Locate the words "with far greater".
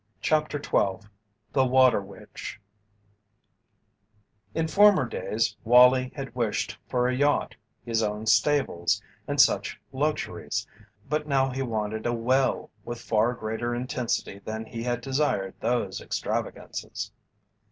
12.83-13.75